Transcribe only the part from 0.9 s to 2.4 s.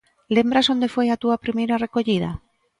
foi a túa primeira recollida?